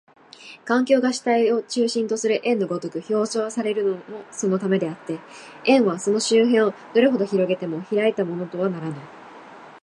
[0.65, 5.19] 環境が主体を中心とする円の如く表象されるのもそのためであって、
[5.65, 8.95] 円はその周辺をどれほど拡げても開いたものとはならぬ。